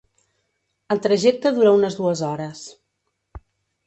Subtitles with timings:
[0.95, 2.63] El trajecte dura unes dues hores.